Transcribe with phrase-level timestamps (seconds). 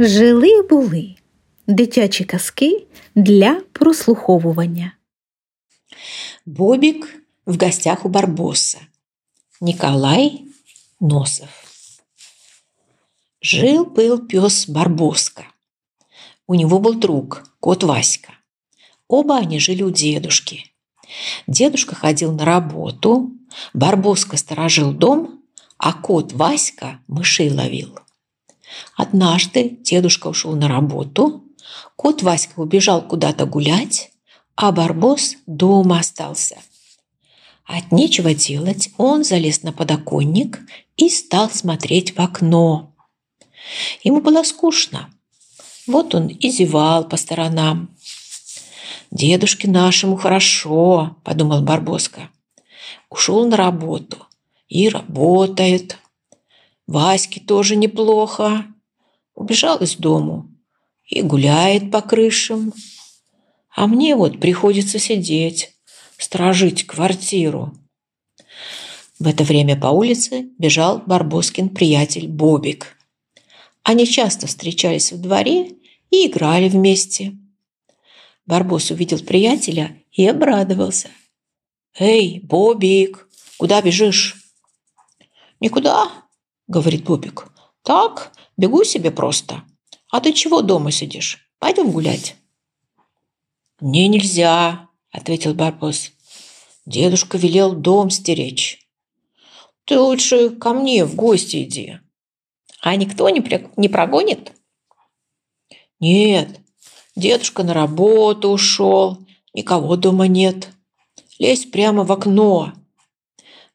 [0.00, 1.14] Жили були
[1.66, 4.92] дитячі казки для прослуховування.
[6.46, 8.78] Бобик в гостях у Барбоса.
[9.60, 10.42] Николай
[11.00, 11.48] Носов.
[13.42, 15.44] Жил-был пес Барбоска.
[16.46, 18.32] У него был друг, кот Васька.
[19.08, 20.64] Оба они жили у дедушки.
[21.48, 23.32] Дедушка ходил на работу,
[23.74, 25.42] Барбоска сторожил дом,
[25.76, 27.98] а кот Васька мышей ловил.
[28.96, 31.44] Однажды дедушка ушел на работу,
[31.96, 34.10] кот Васька убежал куда-то гулять,
[34.56, 36.56] а Барбос дома остался.
[37.64, 40.58] От нечего делать он залез на подоконник
[40.96, 42.94] и стал смотреть в окно.
[44.02, 45.10] Ему было скучно.
[45.86, 47.90] Вот он и зевал по сторонам.
[49.10, 52.30] «Дедушке нашему хорошо»,– подумал Барбоска.
[53.10, 54.26] Ушел на работу
[54.68, 55.98] и работает.
[56.88, 58.64] Ваське тоже неплохо.
[59.34, 60.48] Убежал из дому
[61.04, 62.72] и гуляет по крышам.
[63.76, 65.76] А мне вот приходится сидеть,
[66.16, 67.74] сторожить квартиру.
[69.18, 72.96] В это время по улице бежал Барбоскин приятель Бобик.
[73.82, 75.72] Они часто встречались в дворе
[76.10, 77.36] и играли вместе.
[78.46, 81.10] Барбос увидел приятеля и обрадовался.
[81.98, 83.28] «Эй, Бобик,
[83.58, 84.36] куда бежишь?»
[85.60, 86.27] «Никуда»,
[86.68, 87.48] говорит Бобик.
[87.82, 89.64] Так, бегу себе просто.
[90.10, 91.50] А ты чего дома сидишь?
[91.58, 92.36] Пойдем гулять.
[93.80, 96.12] Мне нельзя, ответил Барбос.
[96.86, 98.88] Дедушка велел дом стеречь.
[99.84, 101.98] Ты лучше ко мне в гости иди.
[102.80, 103.68] А никто не, при...
[103.76, 104.52] не прогонит?
[106.00, 106.60] Нет,
[107.16, 109.18] дедушка на работу ушел,
[109.52, 110.70] никого дома нет.
[111.38, 112.72] Лезь прямо в окно,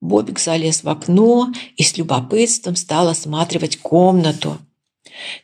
[0.00, 4.58] Бобик залез в окно и с любопытством стал осматривать комнату.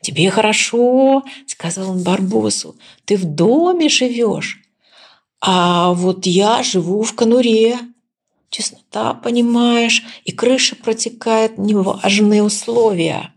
[0.00, 4.62] «Тебе хорошо»,– сказал он Барбосу,– «ты в доме живешь,
[5.41, 7.78] а вот я живу в конуре.
[8.49, 13.34] Чеснота, понимаешь, и крыша протекает, неважные условия».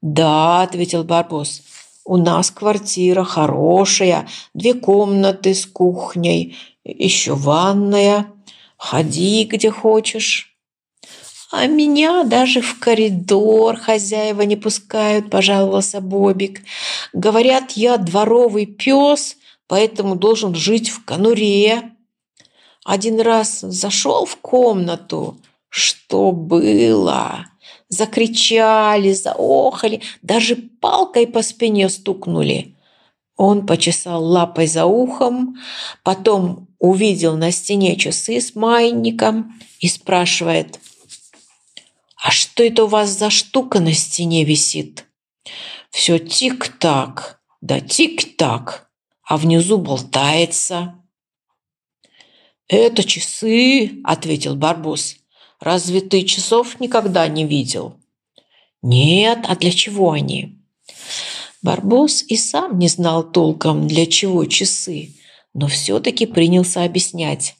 [0.00, 1.62] «Да»,– ответил Барбос,–
[2.04, 8.26] «у нас квартира хорошая, две комнаты с кухней, еще ванная».
[8.80, 10.56] Ходи где хочешь.
[11.52, 16.62] А меня даже в коридор хозяева не пускают, пожаловался Бобик.
[17.12, 19.36] Говорят, я дворовый пес,
[19.66, 21.90] поэтому должен жить в конуре.
[22.82, 25.36] Один раз зашел в комнату,
[25.68, 27.46] что было?
[27.90, 32.76] Закричали, заохали, даже палкой по спине стукнули.
[33.36, 35.58] Он почесал лапой за ухом,
[36.02, 40.80] потом увидел на стене часы с маятником и спрашивает,
[42.16, 45.06] «А что это у вас за штука на стене висит?»
[45.90, 48.90] «Все тик-так, да тик-так,
[49.22, 50.94] а внизу болтается».
[52.66, 55.16] «Это часы»,– ответил Барбос.
[55.60, 57.96] «Разве ты часов никогда не видел?»
[58.82, 60.58] «Нет, а для чего они?»
[61.62, 65.10] Барбос и сам не знал толком, для чего часы,
[65.54, 67.56] но все-таки принялся объяснять.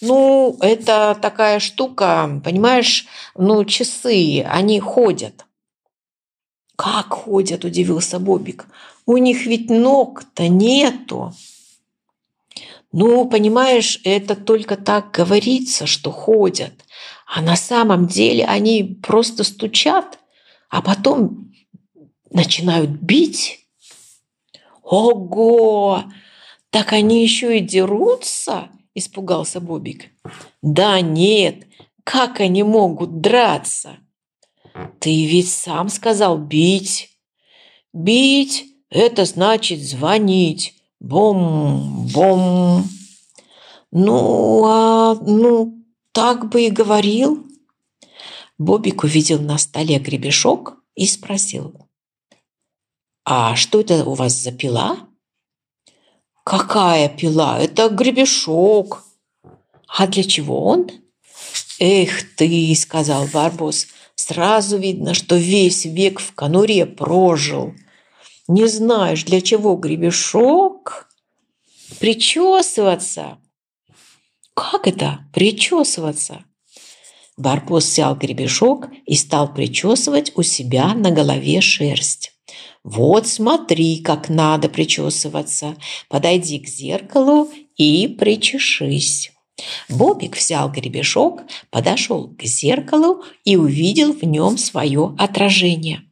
[0.00, 5.44] Ну, это такая штука, понимаешь, ну, часы, они ходят.
[6.76, 8.66] Как ходят, удивился Бобик.
[9.06, 11.32] У них ведь ног-то нету.
[12.92, 16.72] Ну, понимаешь, это только так говорится, что ходят.
[17.26, 20.18] А на самом деле они просто стучат,
[20.68, 21.52] а потом
[22.30, 23.66] начинают бить.
[24.82, 26.04] Ого!
[26.76, 28.68] Так они еще и дерутся?
[28.94, 30.10] Испугался Бобик.
[30.60, 31.66] Да нет,
[32.04, 33.96] как они могут драться?
[34.98, 37.18] Ты ведь сам сказал бить.
[37.94, 40.74] Бить– это значит звонить.
[41.00, 42.84] Бом-бом.
[43.90, 47.46] Ну, а, ну, так бы и говорил.
[48.58, 51.88] Бобик увидел на столе гребешок и спросил.
[53.24, 55.08] «А что это у вас за пила?»
[56.46, 57.58] «Какая пила?
[57.58, 59.02] Это гребешок».
[59.88, 60.88] «А для чего он?»
[61.80, 63.88] «Эх ты!»– сказал Барбос.
[64.14, 67.74] «Сразу видно, что весь век в конуре прожил.
[68.46, 71.08] Не знаешь, для чего гребешок?»
[71.98, 73.38] «Причесываться!»
[74.54, 75.26] «Как это?
[75.34, 76.44] Причесываться?»
[77.36, 82.35] Барбос взял гребешок и стал причесывать у себя на голове шерсть.
[82.86, 85.76] Вот смотри, как надо причесываться.
[86.08, 89.32] Подойди к зеркалу и причешись.
[89.88, 96.02] Бобик взял гребешок, подошел к зеркалу и увидел в нем свое отражение.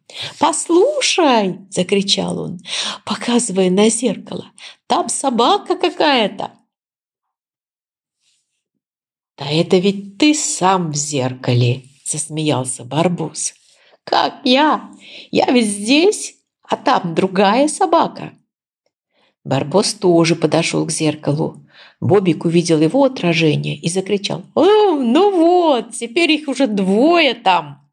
[0.41, 2.59] «Послушай!»– закричал он,
[3.07, 4.51] показывая на зеркало.
[4.89, 6.51] «Там собака какая-то!»
[9.39, 13.55] «Да это ведь ты сам в зеркале!»– засмеялся Барбус.
[14.03, 14.91] «Как я?
[15.31, 16.34] Я ведь здесь,
[16.69, 18.33] а там другая собака!»
[19.45, 21.65] Барбос тоже подошел к зеркалу.
[22.01, 24.43] Бобик увидел его отражение и закричал.
[24.55, 27.91] «О, ну вот, теперь их уже двое там!»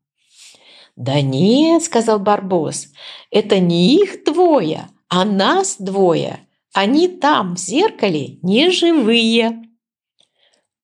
[0.96, 2.88] «Да нет»,– сказал Барбос,–
[3.32, 6.48] «это не их двое, а нас двое.
[6.74, 9.64] Они там, в зеркале, не живые».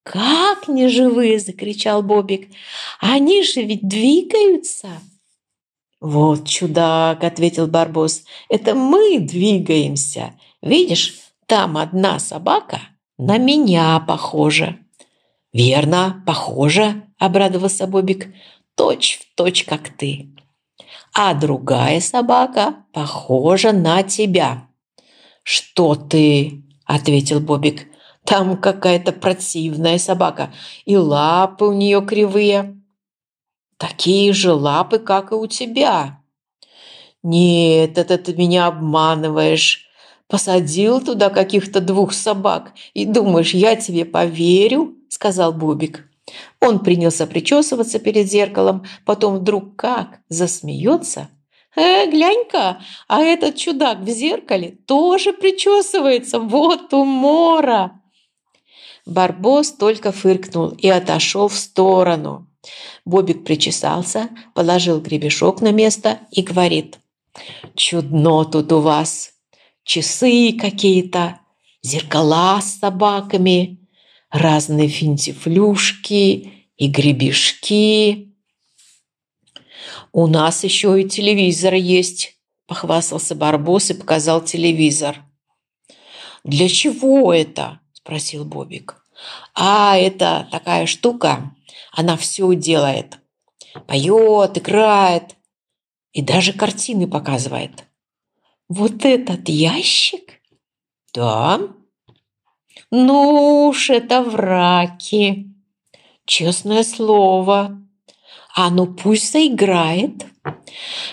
[0.04, 2.50] «Как не живые?»– закричал Бобик.
[3.00, 4.88] «Они же ведь двигаются!»
[6.00, 8.24] «Вот чудак!»– ответил Барбос.
[8.50, 10.34] «Это мы двигаемся.
[10.62, 11.16] Видишь,
[11.46, 12.82] там одна собака
[13.18, 14.78] на меня похожа».
[15.54, 18.28] «Верно, похожа»,– обрадовался Бобик
[18.78, 20.30] точь в точь, как ты.
[21.14, 24.68] А другая собака похожа на тебя.
[25.44, 26.64] Что ты?
[26.86, 27.88] ответил Бобик.
[28.24, 30.54] Там какая-то противная собака,
[30.86, 32.77] и лапы у нее кривые.
[33.78, 36.20] Такие же лапы, как и у тебя.
[37.24, 39.88] Нет, это ты меня обманываешь.
[40.28, 46.10] Посадил туда каких-то двух собак и думаешь, я тебе поверю, сказал Бобик.
[46.60, 51.30] Он принялся причесываться перед зеркалом, потом вдруг как засмеется.
[51.76, 58.02] «Э, глянь-ка, а этот чудак в зеркале тоже причесывается, вот умора!»
[59.06, 62.47] Барбос только фыркнул и отошел в сторону.
[63.06, 67.00] Бобик причесался, положил гребешок на место и говорит.
[67.76, 69.32] «Чудно тут у вас!
[69.84, 71.40] Часы какие-то,
[71.82, 73.88] зеркала с собаками,
[74.30, 78.34] разные финтифлюшки и гребешки.
[80.12, 82.38] «У нас еще и телевизор есть»,–
[82.68, 85.24] похвастался Барбос и показал телевизор.
[86.44, 89.04] «Для чего это?»– спросил Бобик.
[89.54, 91.56] «А, это такая штука,
[91.92, 93.18] она все делает.
[93.88, 95.36] Поет, играет
[96.14, 97.86] и даже картины показывает».
[98.70, 100.42] «Вот этот ящик?»
[101.14, 101.60] «Да,
[102.92, 105.54] ну уж это враки.
[106.26, 107.82] Честное слово.
[108.56, 110.26] А ну пусть заиграет.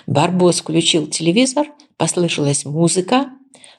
[0.06, 1.66] Барбос включил телевизор,
[1.96, 3.30] послышалась музыка.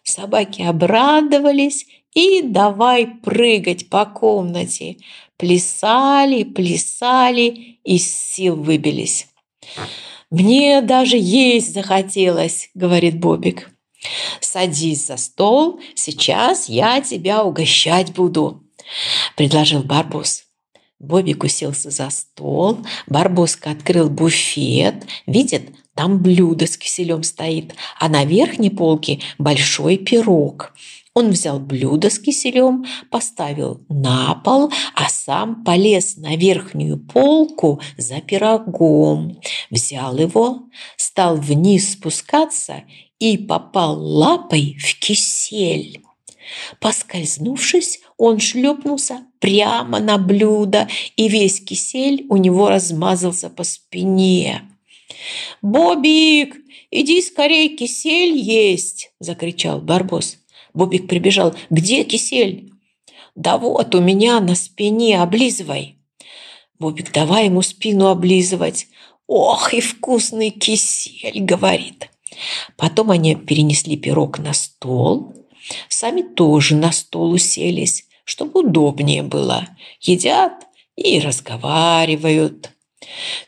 [0.04, 4.98] Собаки обрадовались и давай прыгать по комнате.
[5.38, 9.28] Плясали, плясали, из сил выбились.
[10.30, 13.70] «Мне даже есть захотелось»,— говорит Бобик.
[14.40, 18.64] «Садись за стол, сейчас я тебя угощать буду»,–
[19.36, 20.44] предложил Барбус.
[21.00, 28.26] Бобик уселся за стол, Барбоска открыл буфет, видит, там блюдо с киселем стоит, а на
[28.26, 30.74] верхней полке большой пирог.
[31.18, 38.20] Он взял блюдо с киселем, поставил на пол, а сам полез на верхнюю полку за
[38.20, 39.40] пирогом.
[39.70, 40.64] Взял его,
[40.98, 42.84] стал вниз спускаться
[43.18, 46.02] и попал лапой в кисель.
[46.82, 54.63] Поскользнувшись, он шлепнулся прямо на блюдо, и весь кисель у него размазался по спине.
[55.62, 56.58] «Бобик,
[56.92, 60.39] иди скорей, кисель есть!»– закричал Барбос.
[60.75, 61.55] Бобик прибежал.
[61.70, 62.72] «Где кисель?»
[63.34, 65.98] «Да вот у меня на спине, облизывай!»
[66.77, 68.88] Бобик, давай ему спину облизывать.
[69.27, 72.10] «Ох, и вкусный кисель!»– говорит.
[72.77, 75.34] Потом они перенесли пирог на стол,
[75.88, 79.67] сами тоже на стол уселись, чтобы удобнее было.
[80.01, 80.67] Едят
[80.98, 82.72] и разговаривают.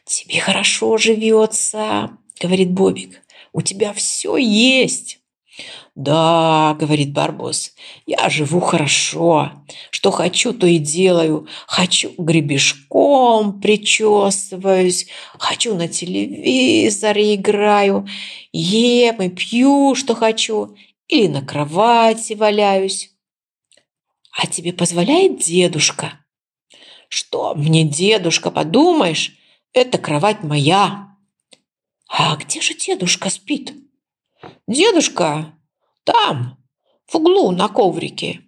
[0.06, 3.22] «Тебе хорошо живется»,– говорит Бобик.
[3.52, 5.20] «У тебя все есть».
[5.96, 7.74] «Да»,— говорит Барбос,—
[8.06, 9.52] «я живу хорошо.
[9.90, 11.48] Что хочу, то и делаю.
[11.66, 15.08] Хочу гребешком причесываюсь,
[15.40, 18.08] хочу на телевизоре играю,
[18.52, 20.76] ем и пью, что хочу,
[21.08, 23.12] или на кровати валяюсь».
[24.32, 26.20] «А тебе позволяет дедушка?»
[27.10, 29.36] «Что мне дедушка, подумаешь?
[29.74, 31.08] Это кровать моя».
[32.08, 33.74] «А где же дедушка спит?»
[34.68, 35.54] «Дедушка
[36.04, 36.58] там,
[37.06, 38.42] в углу на коврике».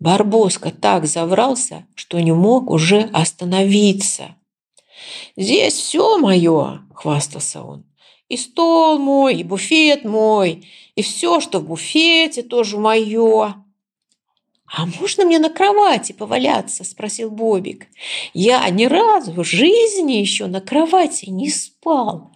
[0.00, 4.36] Барбоска так заврался, что не мог уже остановиться.
[5.36, 7.84] «Здесь все мое»,– хвастался он.
[8.28, 13.54] «И стол мой, и буфет мой, и все, что в буфете, тоже мое».
[14.70, 17.86] «А можно мне на кровати поваляться?»– спросил Бобик.
[18.34, 22.32] «Я ни разу в жизни еще на кровати не спал».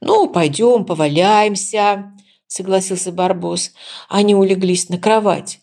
[0.00, 2.12] «Ну, пойдем, поваляемся»,–
[2.46, 3.72] согласился Барбос.
[4.08, 5.60] Они улеглись на кровать.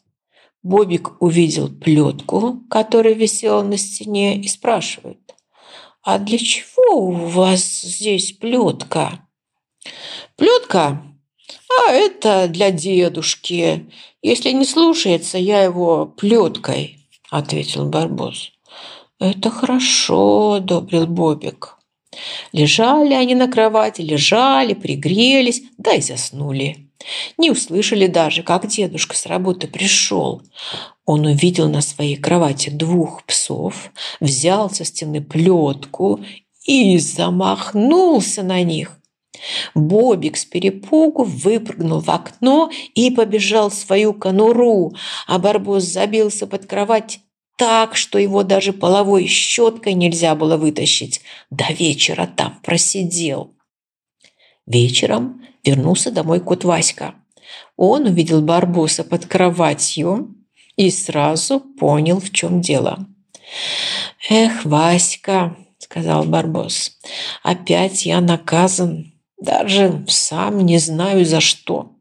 [0.64, 5.36] Бобик увидел плетку, которая висела на стене, и спрашивает.
[6.02, 9.28] «А для чего у вас здесь плетка?»
[10.36, 11.04] «Плетка?
[11.70, 13.92] А это для дедушки.
[14.22, 18.52] Если не слушается, я его плеткой»,– ответил Барбос.
[19.20, 21.75] «Это хорошо»,– одобрил Бобик.
[22.51, 26.89] Лежали они на кровати, лежали, пригрелись, да и заснули.
[27.38, 30.41] Не услышали даже, как дедушка с работы пришел.
[31.05, 36.19] Он увидел на своей кровати двух псов, взял со стены плетку
[36.65, 39.00] и замахнулся на них.
[39.75, 44.93] Бобик с перепугу выпрыгнул в окно и побежал в свою конуру,
[45.27, 47.19] а Барбос забился под кровать
[47.56, 51.22] так, что его даже половой щеткой нельзя было вытащить.
[51.50, 53.54] До вечера там просидел.
[54.66, 57.16] Вечером вернулся домой кот Васька.
[57.78, 60.36] Он увидел Барбоса под кроватью
[60.76, 63.06] и сразу понял, в чем дело.
[64.30, 66.98] «Эх, Васька»,– сказал Барбос,–
[67.44, 71.92] «опять я наказан, даже сам не знаю за что.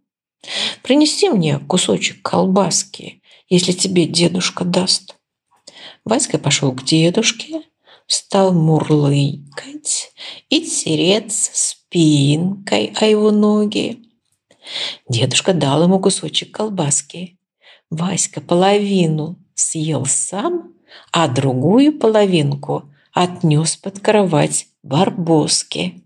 [0.83, 5.17] Принеси мне кусочек колбаски, если тебе дедушка даст».
[6.05, 7.63] Васька пошел к дедушке,
[8.07, 10.13] стал мурлыкать
[10.51, 14.03] и тереться спинкой о его ноги.
[15.09, 17.39] Дедушка дал ему кусочек колбаски.
[17.91, 20.75] Васька половину съел сам,
[21.13, 26.04] а другую половинку отнес под кровать барбоски.